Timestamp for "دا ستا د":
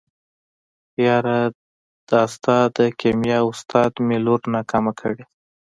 2.09-2.79